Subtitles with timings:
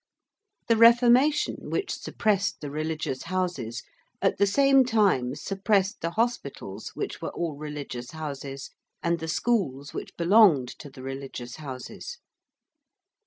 [0.67, 3.83] The Reformation, which suppressed the religious Houses,
[4.19, 8.71] at the same time suppressed the hospitals which were all religious Houses
[9.03, 12.17] and the schools which belonged to the religious Houses.